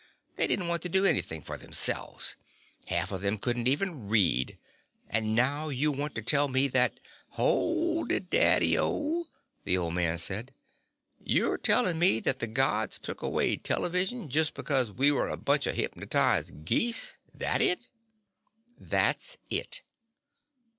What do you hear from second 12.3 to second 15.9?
the Gods took away television just because we were a bunch of